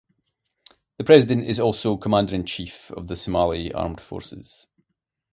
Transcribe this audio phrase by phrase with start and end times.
[0.97, 4.65] The President is also commander-in-chief of the Somali Armed Forces.